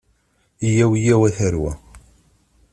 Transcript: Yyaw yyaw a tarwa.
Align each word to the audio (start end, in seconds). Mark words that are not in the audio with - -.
Yyaw 0.71 0.93
yyaw 1.03 1.23
a 1.27 1.29
tarwa. 1.37 1.71